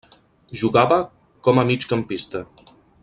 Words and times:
Jugava 0.61 0.97
com 1.49 1.61
a 1.63 1.67
migcampista. 1.73 2.43